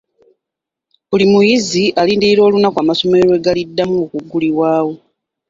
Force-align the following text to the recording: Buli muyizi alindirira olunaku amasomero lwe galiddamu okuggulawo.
Buli 1.09 1.25
muyizi 1.31 1.83
alindirira 1.99 2.41
olunaku 2.47 2.77
amasomero 2.79 3.23
lwe 3.27 3.43
galiddamu 3.45 3.95
okuggulawo. 4.05 4.93